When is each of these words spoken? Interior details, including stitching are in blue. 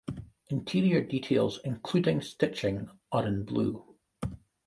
Interior 0.49 1.01
details, 1.03 1.59
including 1.63 2.21
stitching 2.21 2.89
are 3.11 3.27
in 3.27 3.43
blue. 3.45 3.85